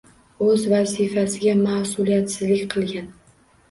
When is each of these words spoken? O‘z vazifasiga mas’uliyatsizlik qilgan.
O‘z 0.45 0.63
vazifasiga 0.71 1.55
mas’uliyatsizlik 1.61 2.71
qilgan. 2.77 3.19